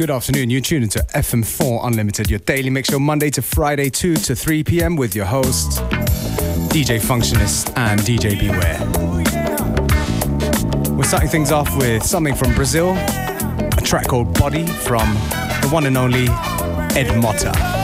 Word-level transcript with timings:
Good 0.00 0.10
afternoon. 0.10 0.48
You're 0.48 0.62
tuning 0.62 0.88
to 0.88 1.00
FM4 1.14 1.86
Unlimited, 1.86 2.30
your 2.30 2.38
daily 2.38 2.70
mix 2.70 2.88
show, 2.88 2.98
Monday 2.98 3.28
to 3.28 3.42
Friday, 3.42 3.90
2 3.90 4.16
to 4.16 4.34
3 4.34 4.64
p.m. 4.64 4.96
with 4.96 5.14
your 5.14 5.26
hosts, 5.26 5.78
DJ 6.72 6.98
Functionist 6.98 7.76
and 7.76 8.00
DJ 8.00 8.40
Beware. 8.40 8.80
We're 10.96 11.04
starting 11.04 11.28
things 11.28 11.52
off 11.52 11.76
with 11.76 12.02
something 12.02 12.34
from 12.34 12.54
Brazil, 12.54 12.92
a 12.96 13.82
track 13.84 14.08
called 14.08 14.32
Body 14.38 14.64
from 14.64 15.12
the 15.60 15.68
one 15.70 15.84
and 15.84 15.98
only 15.98 16.28
Ed 16.96 17.08
Motta. 17.20 17.79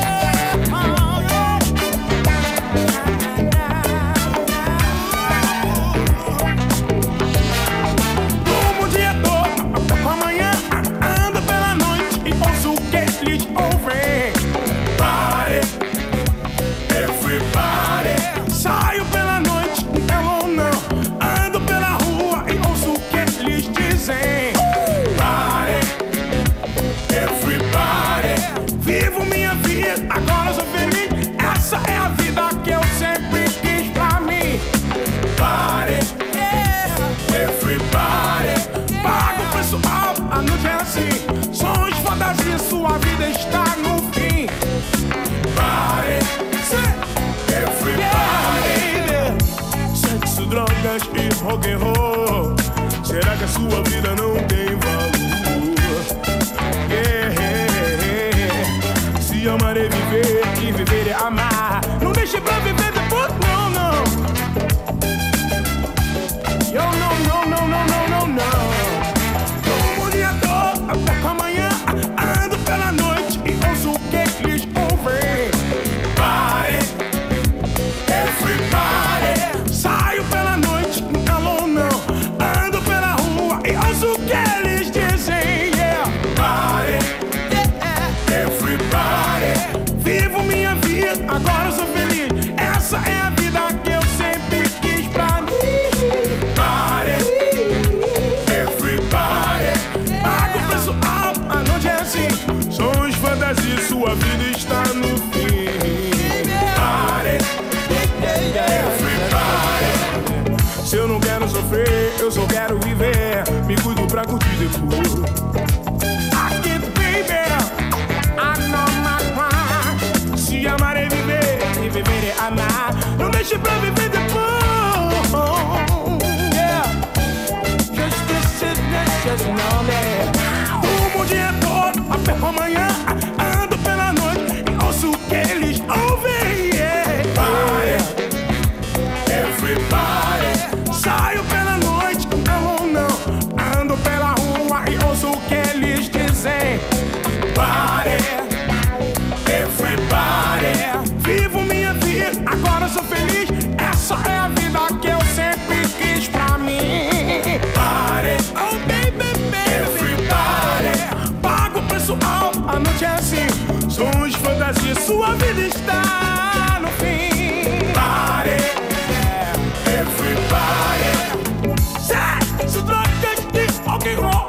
rock 51.57 51.67
and 51.67 51.79
roll. 51.79 52.55
Será 53.05 53.37
que 53.37 53.45
a 53.45 53.49
sua 53.49 53.83
vida 53.83 54.15
não 54.15 54.35
tem? 54.47 54.56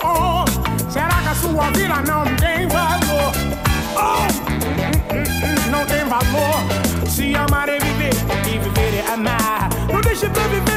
oh, 0.03 0.43
oh. 0.43 0.91
Será 0.91 1.21
que 1.21 1.29
a 1.29 1.35
sua 1.35 1.71
vida 1.71 2.01
não 2.07 2.23
tem 2.35 2.67
valor? 2.67 3.31
Oh, 3.95 4.27
não 5.71 5.85
tem 5.85 6.03
valor. 6.05 7.09
Se 7.09 7.35
amar 7.35 7.69
é 7.69 7.79
viver 7.79 8.13
e 8.47 8.57
viver 8.59 9.03
é 9.03 9.13
amar. 9.13 9.69
Não 9.91 10.01
deixe 10.01 10.29
pra 10.29 10.43
viver. 10.47 10.76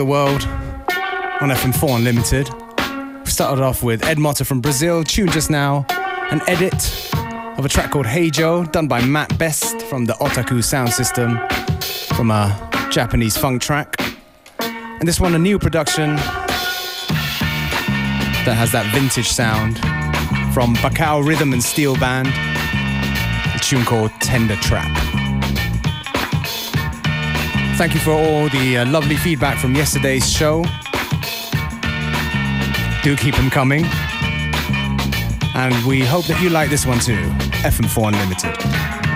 The 0.00 0.06
world 0.06 0.46
on 1.42 1.50
FM4 1.50 1.96
Unlimited. 1.98 2.48
We 3.22 3.30
started 3.30 3.62
off 3.62 3.82
with 3.82 4.02
Ed 4.02 4.16
Motta 4.16 4.46
from 4.46 4.62
Brazil, 4.62 5.04
tuned 5.04 5.30
just 5.30 5.50
now, 5.50 5.84
an 6.30 6.40
edit 6.46 7.12
of 7.58 7.66
a 7.66 7.68
track 7.68 7.90
called 7.90 8.06
Hey 8.06 8.30
Joe, 8.30 8.64
done 8.64 8.88
by 8.88 9.04
Matt 9.04 9.36
Best 9.36 9.82
from 9.82 10.06
the 10.06 10.14
Otaku 10.14 10.64
sound 10.64 10.94
system, 10.94 11.38
from 12.16 12.30
a 12.30 12.88
Japanese 12.90 13.36
funk 13.36 13.60
track. 13.60 13.94
And 14.60 15.06
this 15.06 15.20
one, 15.20 15.34
a 15.34 15.38
new 15.38 15.58
production 15.58 16.16
that 18.46 18.56
has 18.56 18.72
that 18.72 18.90
vintage 18.94 19.28
sound 19.28 19.80
from 20.54 20.74
Bacao 20.76 21.22
Rhythm 21.22 21.52
and 21.52 21.62
Steel 21.62 21.94
Band, 21.96 22.28
a 22.28 23.58
tune 23.58 23.84
called 23.84 24.12
Tender 24.22 24.56
Trap. 24.56 25.19
Thank 27.80 27.94
you 27.94 28.00
for 28.00 28.10
all 28.10 28.46
the 28.50 28.76
uh, 28.76 28.84
lovely 28.90 29.16
feedback 29.16 29.56
from 29.56 29.74
yesterday's 29.74 30.30
show. 30.30 30.64
Do 33.02 33.16
keep 33.16 33.34
them 33.34 33.48
coming. 33.48 33.86
And 35.54 35.86
we 35.86 36.02
hope 36.02 36.26
that 36.26 36.38
you 36.42 36.50
like 36.50 36.68
this 36.68 36.84
one 36.84 36.98
too 36.98 37.16
FM4 37.62 38.08
Unlimited. 38.12 39.09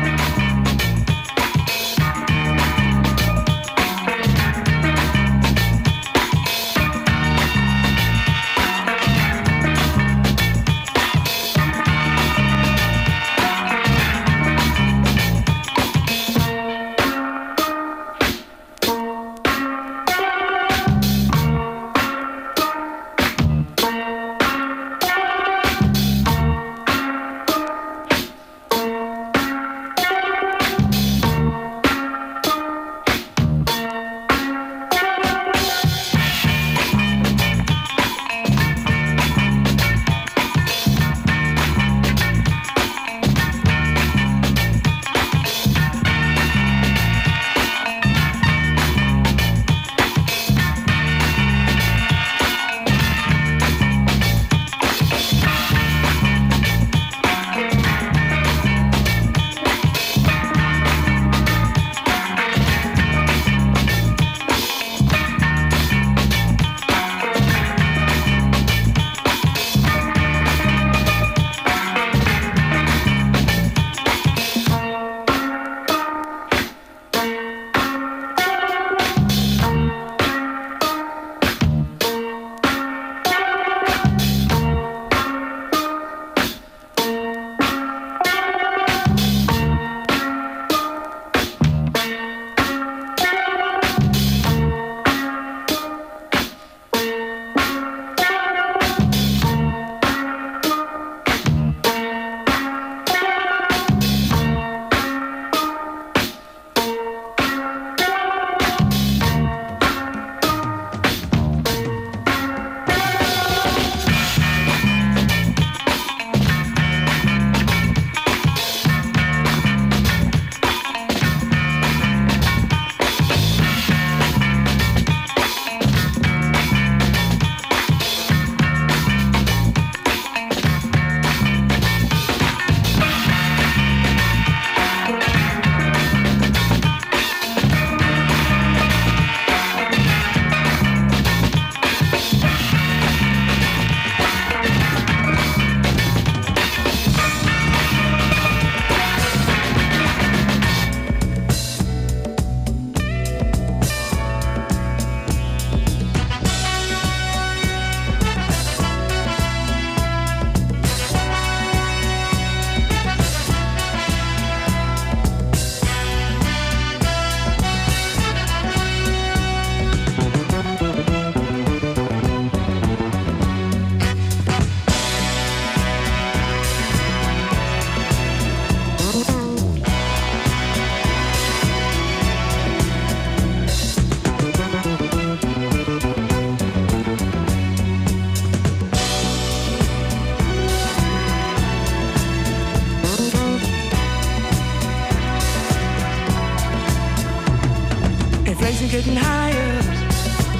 inflation 198.64 198.88
getting 198.88 199.14
higher 199.14 199.74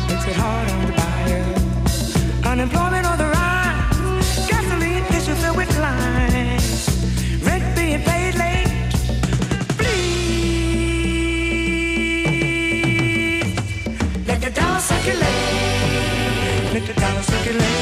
makes 0.08 0.26
it 0.26 0.36
hard 0.36 0.70
on 0.70 0.86
the 0.86 0.92
buyer. 0.92 1.44
Unemployment 2.52 3.06
on 3.06 3.16
the 3.16 3.24
rise, 3.24 4.46
gasoline 4.46 5.04
issues 5.16 5.38
filled 5.42 5.56
with 5.56 5.78
lines, 5.78 6.88
rent 7.42 7.64
being 7.74 8.02
paid 8.02 8.34
late. 8.34 8.92
Please 9.78 10.04
let 14.28 14.42
the 14.42 14.50
dollar 14.50 14.80
circulate. 14.80 15.24
Let 16.74 16.86
the 16.86 16.92
dollar 17.00 17.22
circulate. 17.22 17.73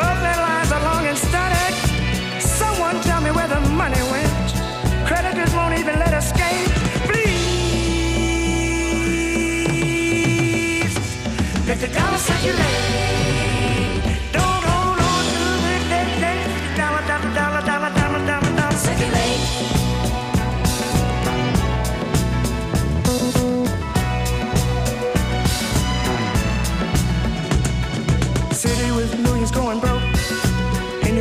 Worldly 0.00 0.34
lies 0.46 0.72
and. 0.72 1.74
Someone 2.40 2.96
tell 3.02 3.20
me 3.20 3.30
where 3.30 3.48
the 3.48 3.60
money 3.82 4.02
went. 4.10 4.54
Creditors 5.06 5.52
won't 5.54 5.78
even 5.78 5.98
let 5.98 6.14
us 6.14 6.30
skate. 6.30 6.70
Please, 7.08 7.34
let 11.68 11.78
the 11.80 11.88
dollar 11.88 12.18
circulate. 12.18 12.89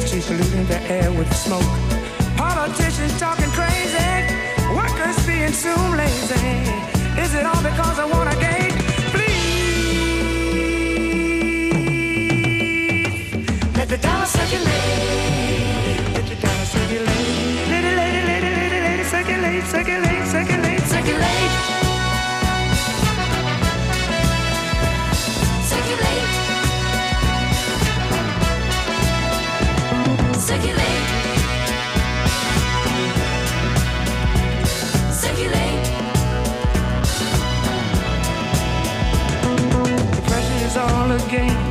politicians 0.10 0.42
polluting 0.42 0.66
the 0.66 0.82
air 0.92 1.12
with 1.12 1.32
smoke. 1.36 1.62
Politicians 2.36 3.20
talking 3.20 3.50
crazy, 3.52 4.26
workers 4.74 5.16
being 5.28 5.54
too 5.54 5.78
lazy. 5.96 6.66
Is 7.22 7.36
it 7.36 7.46
all 7.46 7.62
because 7.62 8.00
I 8.00 8.06
want 8.06 8.32
to 8.32 8.38
gain? 8.40 8.72
Please, 9.14 9.46
let 13.78 13.88
the 13.88 13.98
dollar 13.98 14.26
circulate. 14.26 14.66
Let 16.16 16.26
the 16.26 16.36
dollar 16.42 16.66
circulate. 16.66 17.70
Lady, 17.70 17.96
lady, 17.96 18.22
lady, 18.26 18.50
lady, 18.58 18.80
lady, 18.82 19.04
circulate, 19.04 19.64
circulate, 19.66 20.26
circulate, 20.26 20.82
circulate. 20.90 21.79
game. 41.48 41.69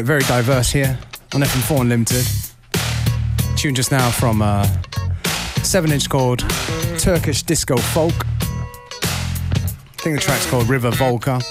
it 0.00 0.06
very 0.06 0.22
diverse 0.22 0.70
here 0.70 0.98
on 1.34 1.42
FM4 1.42 1.82
Unlimited. 1.82 2.26
Tune 3.56 3.74
just 3.74 3.90
now 3.90 4.10
from 4.10 4.40
uh, 4.40 4.64
7 5.62 5.92
inch 5.92 6.08
called 6.08 6.38
Turkish 6.98 7.42
Disco 7.42 7.76
Folk. 7.76 8.14
I 8.24 10.02
think 10.02 10.16
the 10.16 10.22
track's 10.22 10.48
called 10.48 10.70
River 10.70 10.90
Volca, 10.90 11.42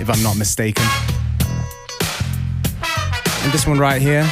if 0.00 0.08
I'm 0.08 0.22
not 0.22 0.38
mistaken. 0.38 0.84
And 3.42 3.52
this 3.52 3.66
one 3.66 3.78
right 3.78 4.00
here, 4.00 4.22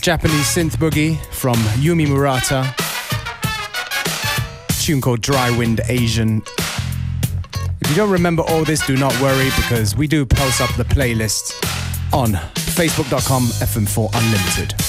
Japanese 0.00 0.46
synth 0.46 0.76
boogie 0.76 1.20
from 1.26 1.54
Yumi 1.78 2.08
Murata. 2.08 2.74
Tune 4.80 5.00
called 5.00 5.20
Dry 5.20 5.56
Wind 5.56 5.80
Asian. 5.88 6.42
If 7.80 7.88
you 7.88 7.94
don't 7.94 8.10
remember 8.10 8.42
all 8.42 8.64
this, 8.64 8.84
do 8.84 8.96
not 8.96 9.12
worry 9.20 9.50
because 9.56 9.94
we 9.94 10.08
do 10.08 10.26
post 10.26 10.60
up 10.60 10.74
the 10.74 10.84
playlist 10.84 11.61
on 12.12 12.32
facebook.com 12.74 13.44
FM4 13.44 14.10
Unlimited. 14.14 14.81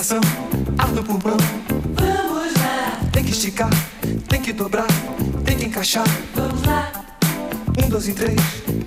Respiração, 0.00 0.20
ar 0.78 0.88
no 0.88 1.02
pulmão. 1.04 1.36
vamos 1.94 2.54
lá, 2.54 2.98
Tem 3.12 3.22
que 3.22 3.30
esticar, 3.32 3.68
tem 4.28 4.40
que 4.40 4.52
dobrar, 4.52 4.86
tem 5.44 5.58
que 5.58 5.66
encaixar. 5.66 6.06
vamos 6.34 6.62
lá. 6.64 6.90
Um, 7.84 7.88
dois 7.88 8.08
e 8.08 8.12
três, 8.14 8.40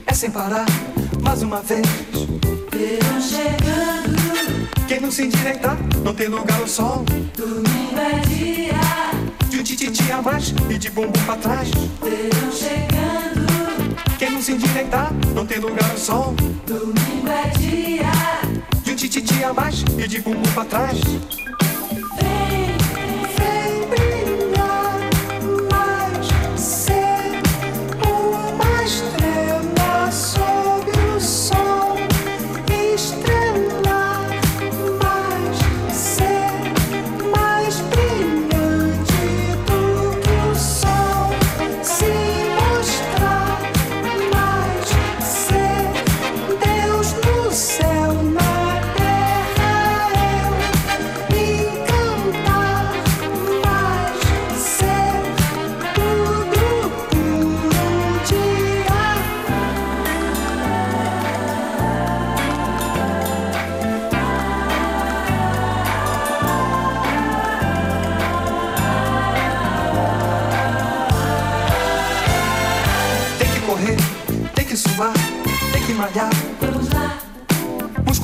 é 0.07 0.13
sem 0.13 0.31
parar. 0.31 0.65
Mais 1.21 1.41
uma 1.43 1.61
vez. 1.61 1.85
Verão 2.71 3.21
chegando, 3.21 4.67
Quem 4.87 4.99
não 4.99 5.11
se 5.11 5.23
endireitar, 5.25 5.77
não 6.03 6.13
tem 6.15 6.27
lugar 6.27 6.59
ao 6.59 6.67
sol. 6.67 7.05
domingo 7.37 7.99
é 7.99 8.19
dia. 8.27 9.49
De 9.49 9.59
um 9.59 9.63
tititi 9.63 10.11
a 10.11 10.21
mais 10.21 10.53
e 10.69 10.77
de 10.79 10.89
bumbum 10.89 11.11
pra 11.25 11.35
trás. 11.37 11.69
Verão 12.01 12.51
chegando, 12.51 13.95
Quem 14.17 14.31
não 14.31 14.41
se 14.41 14.53
endireitar, 14.53 15.11
não 15.35 15.45
tem 15.45 15.59
lugar 15.59 15.89
ao 15.91 15.97
sol. 15.97 16.33
domingo 16.65 17.27
é 17.27 17.49
dia. 17.59 18.42
De 19.13 19.19
um 19.19 19.21
tititi 19.21 19.43
a 19.43 19.53
mais 19.53 19.83
e 19.99 20.07
de 20.07 20.21
bumbum 20.21 20.41
pra 20.55 20.65
trás. 20.65 20.97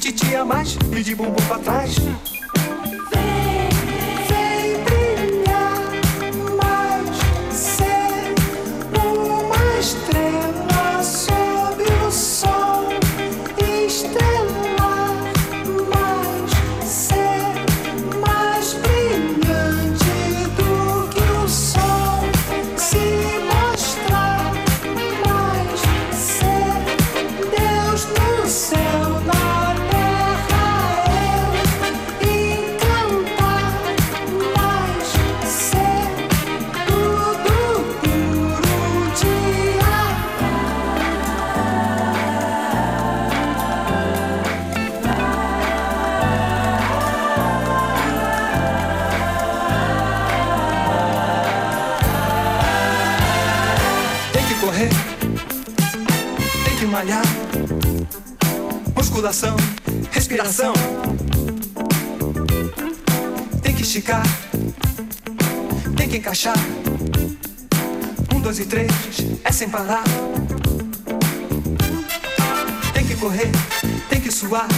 De 0.00 0.08
um 0.08 0.12
tititi 0.12 0.34
a 0.34 0.46
mais 0.46 0.78
e 0.96 1.02
de 1.02 1.14
bumbum 1.14 1.46
pra 1.46 1.58
trás. 1.58 1.94
Tem 72.92 73.06
que 73.06 73.16
correr, 73.16 73.50
tem 74.10 74.20
que 74.20 74.30
suar. 74.30 74.68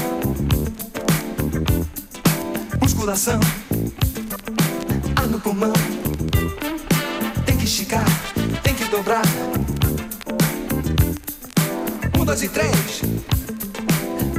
Musculação, 2.81 3.41
ar 5.17 5.27
no 5.27 5.41
pulmão. 5.41 5.73
Tem 7.45 7.57
que 7.57 7.65
esticar, 7.65 8.05
tem 8.63 8.75
que 8.75 8.85
dobrar. 8.85 9.25
Um, 12.17 12.25
dois 12.25 12.43
e 12.45 12.49
três. 12.49 13.03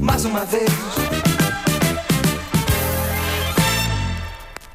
Mais 0.01 0.23
uma 0.23 0.45
vez. 0.45 0.69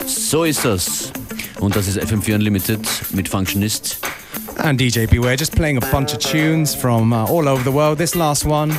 So 0.07 0.44
ist 0.44 0.66
das. 0.66 1.12
Und 1.61 1.74
das 1.74 1.87
ist 1.87 1.98
FM4 1.98 2.35
Unlimited 2.35 2.87
mit 3.14 3.27
Functionist. 3.31 4.07
And 4.68 4.78
DJ 4.78 5.11
Beware 5.11 5.35
just 5.35 5.57
playing 5.57 5.78
a 5.78 5.81
bunch 5.81 6.12
of 6.12 6.18
tunes 6.18 6.74
from 6.74 7.11
uh, 7.14 7.24
all 7.24 7.48
over 7.48 7.62
the 7.64 7.72
world. 7.72 7.96
This 7.96 8.14
last 8.14 8.44
one 8.44 8.70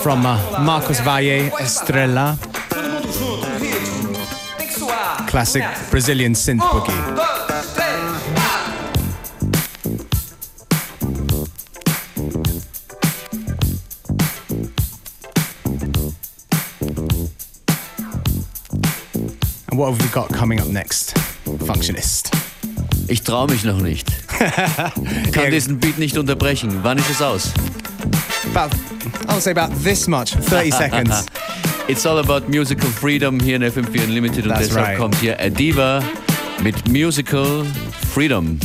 from 0.00 0.24
uh, 0.24 0.38
Marcos 0.60 1.00
Valle, 1.00 1.50
suar. 1.66 2.38
classic 5.26 5.64
Brazilian 5.90 6.34
synth 6.34 6.60
boogie. 6.60 6.92
What 19.72 19.90
have 19.90 20.00
we 20.00 20.08
got 20.12 20.32
coming 20.32 20.60
up 20.60 20.68
next? 20.68 21.18
Functionist. 21.66 22.30
Ich 23.08 23.22
traue 23.22 23.48
mich 23.48 23.64
noch 23.64 23.80
nicht. 23.80 24.21
Kann 25.32 25.50
diesen 25.50 25.78
Beat 25.78 25.98
nicht 25.98 26.18
unterbrechen. 26.18 26.80
Wann 26.82 26.98
ist 26.98 27.10
es 27.10 27.22
aus? 27.22 27.52
About, 28.54 28.74
I 29.28 29.32
would 29.32 29.42
say 29.42 29.52
about 29.52 29.72
this 29.82 30.06
much, 30.08 30.32
30 30.48 30.72
seconds. 30.76 31.26
It's 31.88 32.06
all 32.06 32.18
about 32.18 32.48
musical 32.48 32.88
freedom 32.88 33.40
hier 33.40 33.56
in 33.56 33.62
FM4 33.62 34.04
Unlimited 34.04 34.44
und 34.44 34.50
That's 34.50 34.68
deshalb 34.68 34.86
right. 34.86 34.98
kommt 34.98 35.16
hier 35.16 35.38
Adiva 35.40 36.02
mit 36.62 36.88
Musical 36.88 37.64
Freedom. 38.12 38.58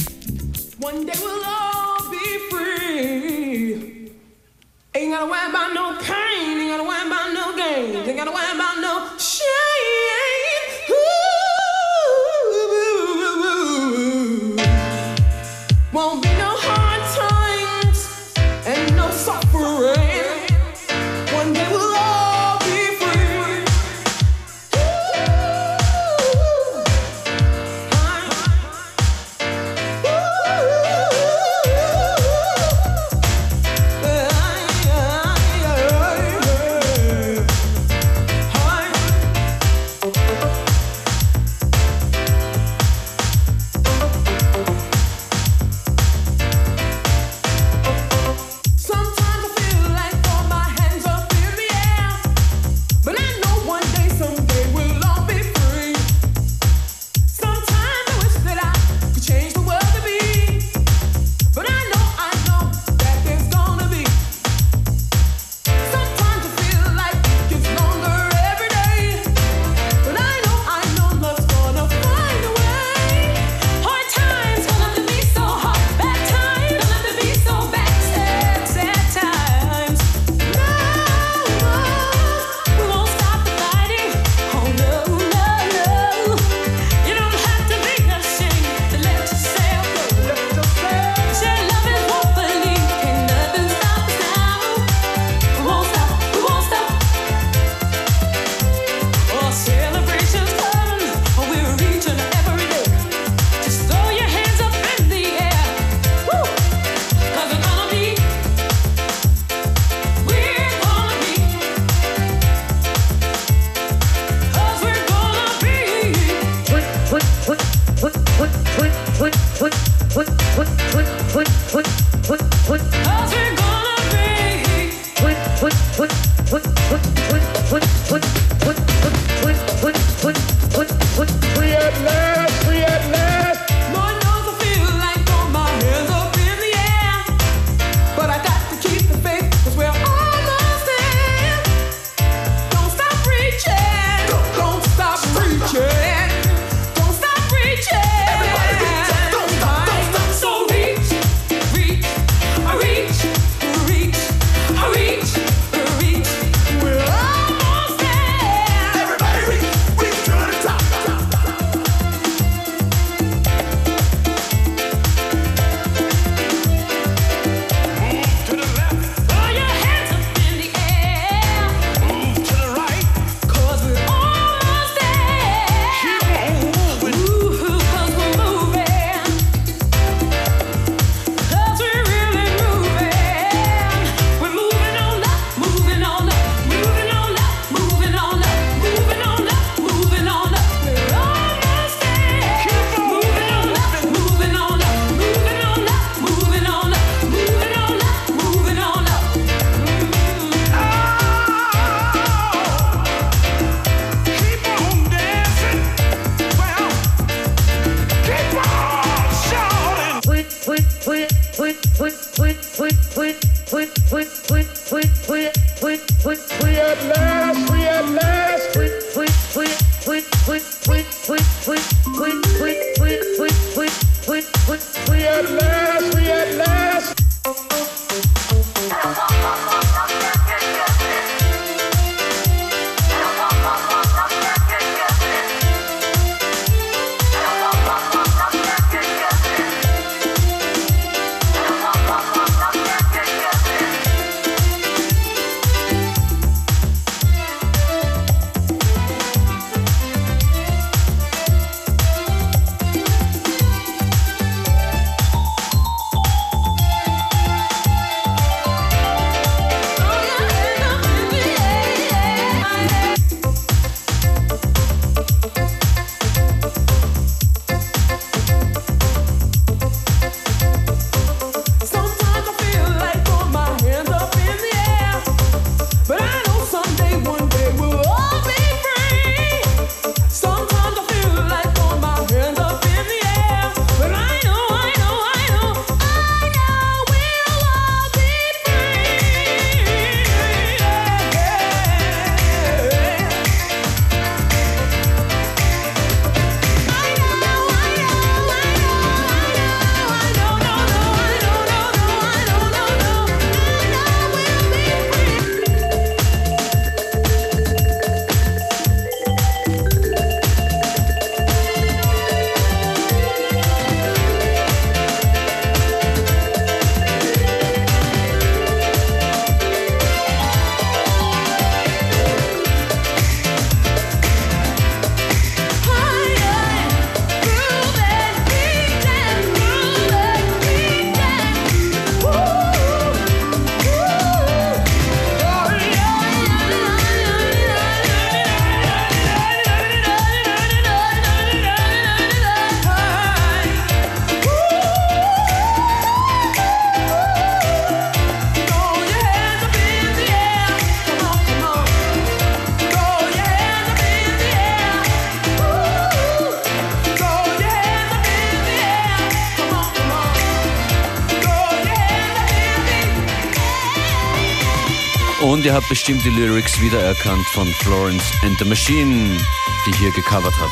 hat 365.78 365.90
bestimmt 365.90 366.26
die 366.26 366.30
Lyrics 366.30 366.82
wiedererkannt 366.82 367.46
von 367.50 367.68
Florence 367.68 368.24
and 368.42 368.58
the 368.58 368.66
Machine, 368.66 369.38
die 369.86 369.94
hier 370.00 370.12
gecovert 370.12 370.56
hat. 370.56 370.72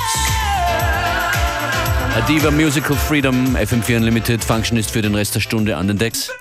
Adiva 2.18 2.50
Musical 2.50 2.98
Freedom, 2.98 3.56
FM4 3.56 3.98
Unlimited, 3.98 4.44
Function 4.44 4.80
ist 4.80 4.90
für 4.90 5.04
den 5.04 5.14
Rest 5.14 5.36
der 5.36 5.42
Stunde 5.42 5.78
an 5.78 5.88
den 5.88 6.00
Decks. 6.00 6.32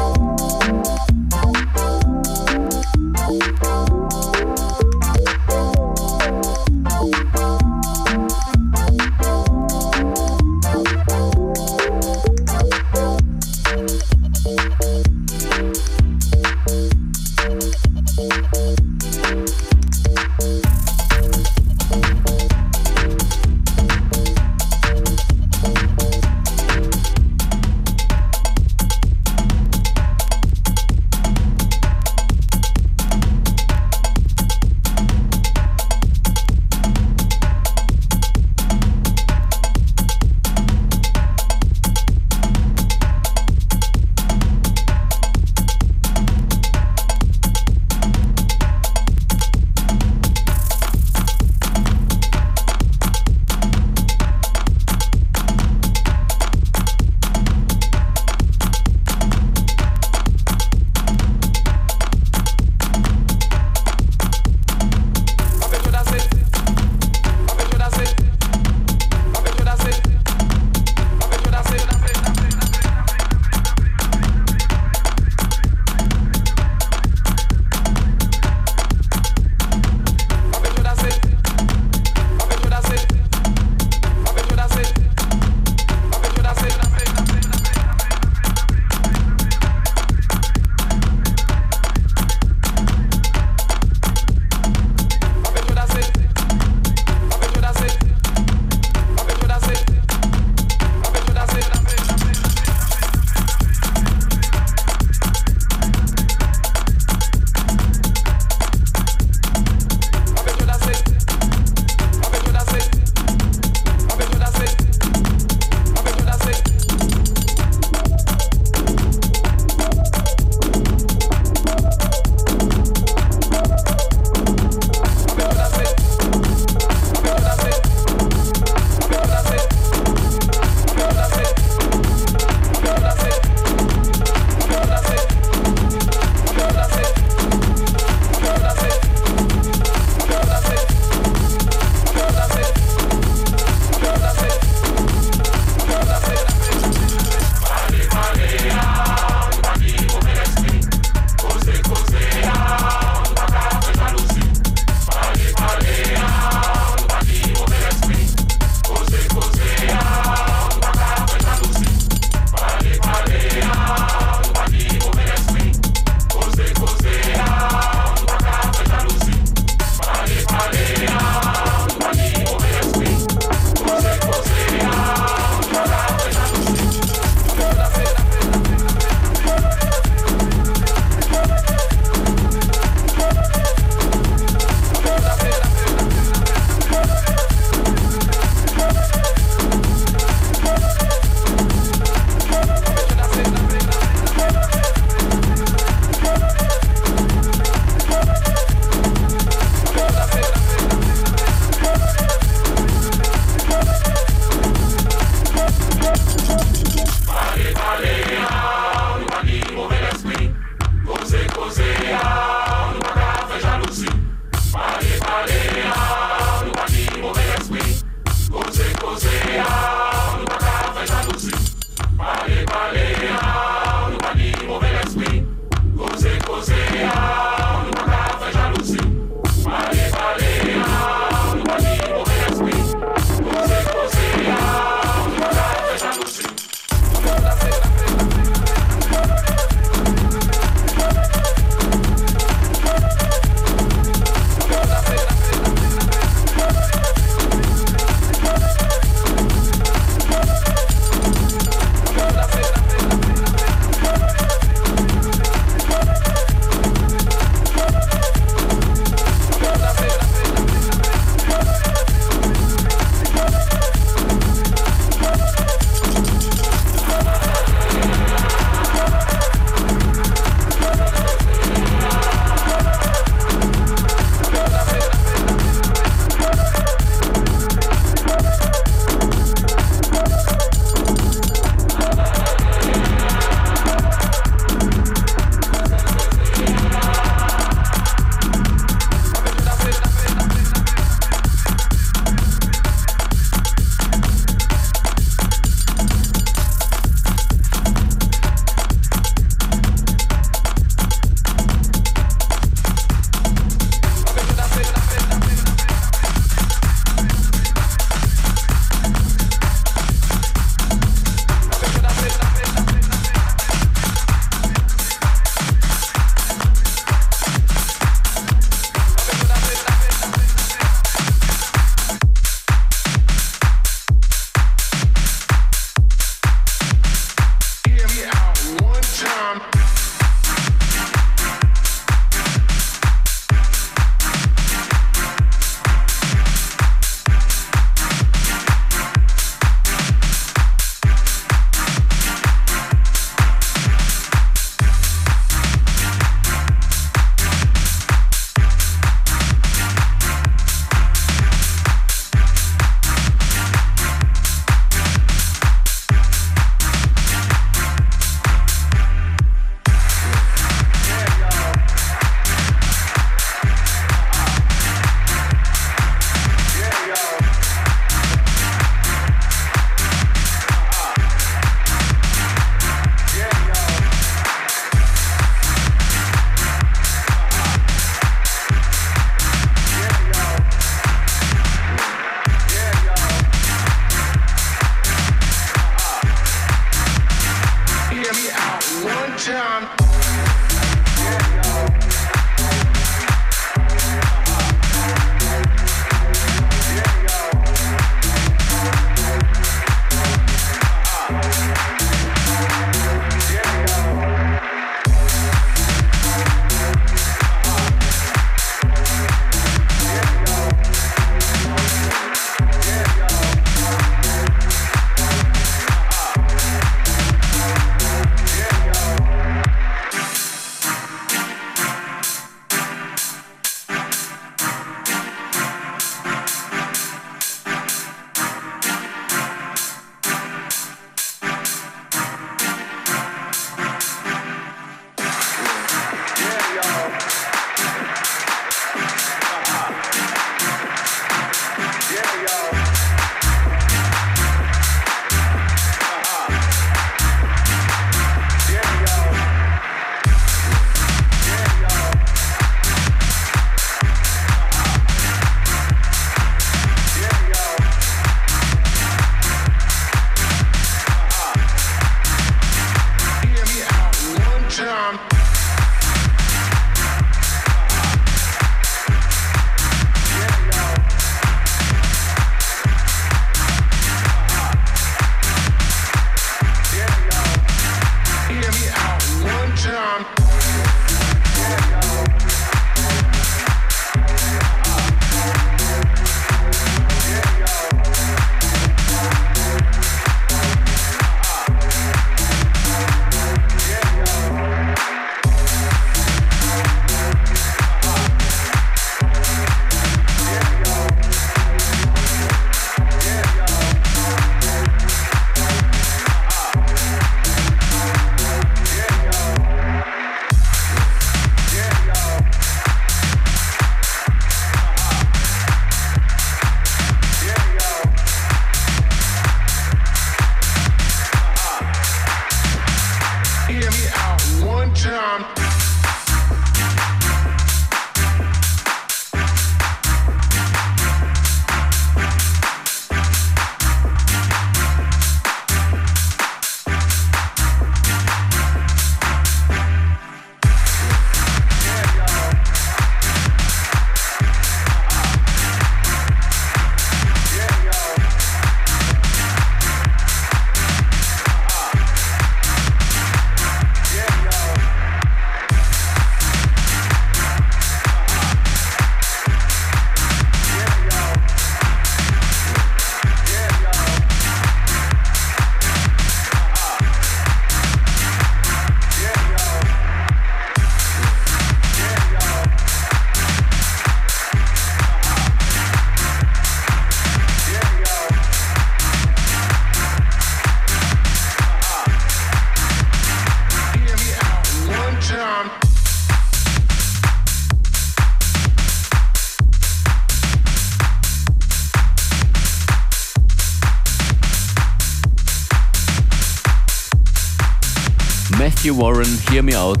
Warren, 598.98 599.38
Hear 599.48 599.62
Me 599.62 599.78
Out. 599.78 600.00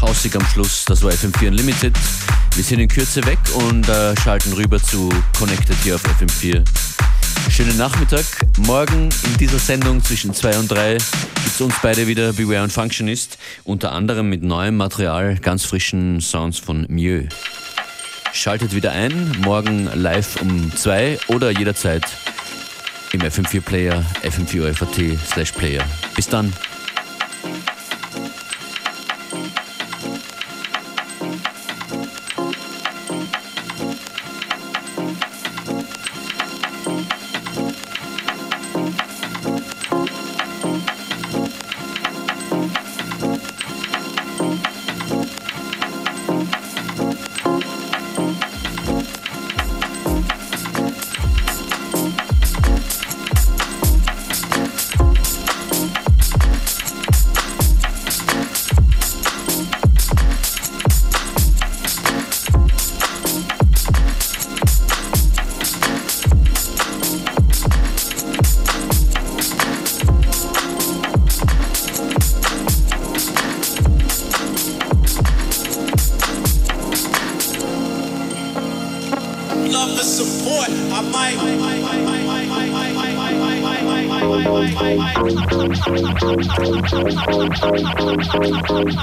Hausig 0.00 0.34
am 0.34 0.46
Schluss, 0.46 0.86
das 0.86 1.02
war 1.02 1.10
FM4 1.10 1.48
Unlimited. 1.48 1.94
Wir 2.54 2.64
sind 2.64 2.80
in 2.80 2.88
Kürze 2.88 3.22
weg 3.26 3.38
und 3.52 3.86
äh, 3.86 4.18
schalten 4.18 4.54
rüber 4.54 4.82
zu 4.82 5.10
Connected 5.38 5.76
hier 5.82 5.96
auf 5.96 6.02
FM4. 6.04 6.64
Schönen 7.50 7.76
Nachmittag. 7.76 8.24
Morgen 8.60 9.10
in 9.24 9.36
dieser 9.36 9.58
Sendung 9.58 10.02
zwischen 10.02 10.32
2 10.32 10.58
und 10.58 10.70
3 10.70 10.92
gibt 10.92 11.46
es 11.46 11.60
uns 11.60 11.74
beide 11.82 12.06
wieder 12.06 12.32
Beware 12.32 12.62
und 12.62 12.72
Functionist, 12.72 13.36
unter 13.64 13.92
anderem 13.92 14.30
mit 14.30 14.42
neuem 14.42 14.78
Material, 14.78 15.36
ganz 15.36 15.66
frischen 15.66 16.22
Sounds 16.22 16.58
von 16.58 16.86
Mieux. 16.88 17.28
Schaltet 18.32 18.74
wieder 18.74 18.92
ein, 18.92 19.36
morgen 19.42 19.90
live 19.92 20.40
um 20.40 20.74
2 20.74 21.18
oder 21.28 21.50
jederzeit 21.50 22.04
im 23.12 23.20
FM4 23.20 23.60
Player, 23.60 24.04
fm4 24.22 25.18
slash 25.26 25.52
Player. 25.52 25.84
Bis 26.14 26.28
dann. 26.28 26.52